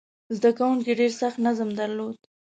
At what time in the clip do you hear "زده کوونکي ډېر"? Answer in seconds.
0.37-1.11